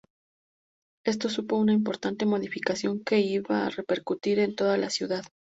[1.05, 5.23] Esto supuso una importante modificación qui iba a repercutir en toda la ciudad.